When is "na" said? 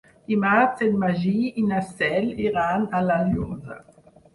1.69-1.85